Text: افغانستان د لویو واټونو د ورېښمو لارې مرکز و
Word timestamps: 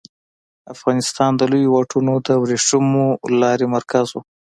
افغانستان 0.73 1.31
د 1.35 1.41
لویو 1.51 1.73
واټونو 1.73 2.13
د 2.27 2.29
ورېښمو 2.41 3.07
لارې 3.41 3.65
مرکز 3.75 4.07
و 4.11 4.17